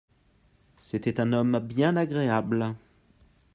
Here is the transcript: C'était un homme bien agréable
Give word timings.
C'était 0.81 1.19
un 1.19 1.31
homme 1.31 1.59
bien 1.59 1.95
agréable 1.95 2.73